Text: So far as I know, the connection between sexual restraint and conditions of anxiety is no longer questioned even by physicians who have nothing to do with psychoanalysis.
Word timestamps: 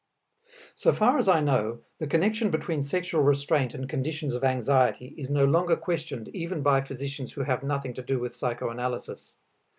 So 0.75 0.93
far 0.93 1.19
as 1.19 1.27
I 1.27 1.41
know, 1.41 1.81
the 1.99 2.07
connection 2.07 2.49
between 2.49 2.81
sexual 2.81 3.21
restraint 3.21 3.75
and 3.75 3.87
conditions 3.87 4.33
of 4.33 4.43
anxiety 4.43 5.13
is 5.15 5.29
no 5.29 5.45
longer 5.45 5.75
questioned 5.75 6.27
even 6.29 6.63
by 6.63 6.81
physicians 6.81 7.33
who 7.33 7.41
have 7.43 7.61
nothing 7.61 7.93
to 7.93 8.01
do 8.01 8.17
with 8.17 8.35
psychoanalysis. 8.35 9.35